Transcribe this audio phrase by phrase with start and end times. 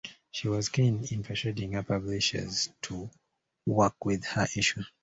[0.31, 3.11] She was keen in persuading her publishes to
[3.67, 4.91] work with her issues.